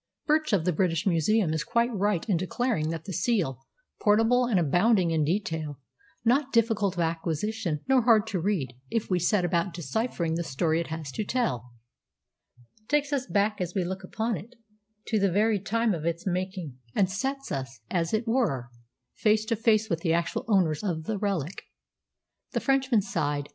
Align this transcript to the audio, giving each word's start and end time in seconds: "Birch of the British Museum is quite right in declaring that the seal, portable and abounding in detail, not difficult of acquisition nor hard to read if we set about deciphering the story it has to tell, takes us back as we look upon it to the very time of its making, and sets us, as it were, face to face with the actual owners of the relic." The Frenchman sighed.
"Birch 0.25 0.51
of 0.51 0.65
the 0.65 0.73
British 0.73 1.05
Museum 1.05 1.53
is 1.53 1.63
quite 1.63 1.93
right 1.93 2.27
in 2.27 2.35
declaring 2.35 2.89
that 2.89 3.05
the 3.05 3.13
seal, 3.13 3.59
portable 4.01 4.45
and 4.45 4.59
abounding 4.59 5.11
in 5.11 5.23
detail, 5.23 5.77
not 6.25 6.51
difficult 6.51 6.95
of 6.95 7.01
acquisition 7.01 7.81
nor 7.87 8.01
hard 8.01 8.25
to 8.25 8.39
read 8.39 8.73
if 8.89 9.11
we 9.11 9.19
set 9.19 9.45
about 9.45 9.75
deciphering 9.75 10.33
the 10.33 10.43
story 10.43 10.79
it 10.79 10.87
has 10.87 11.11
to 11.11 11.23
tell, 11.23 11.69
takes 12.87 13.13
us 13.13 13.27
back 13.27 13.61
as 13.61 13.75
we 13.75 13.83
look 13.83 14.03
upon 14.03 14.35
it 14.37 14.55
to 15.05 15.19
the 15.19 15.31
very 15.31 15.59
time 15.59 15.93
of 15.93 16.03
its 16.03 16.25
making, 16.25 16.79
and 16.95 17.07
sets 17.11 17.51
us, 17.51 17.81
as 17.91 18.11
it 18.11 18.27
were, 18.27 18.71
face 19.13 19.45
to 19.45 19.55
face 19.55 19.87
with 19.87 19.99
the 19.99 20.13
actual 20.13 20.45
owners 20.47 20.83
of 20.83 21.03
the 21.03 21.19
relic." 21.19 21.65
The 22.53 22.59
Frenchman 22.59 23.03
sighed. 23.03 23.49